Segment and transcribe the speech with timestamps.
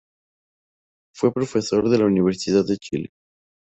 [1.13, 3.09] Fue profesor en la Universidad de Chile.